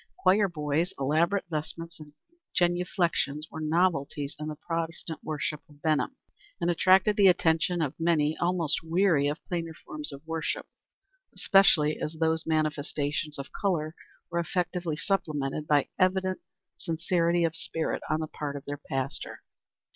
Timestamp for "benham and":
5.83-6.71